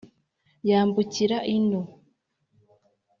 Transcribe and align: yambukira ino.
yambukira 0.69 1.37
ino. 1.55 1.81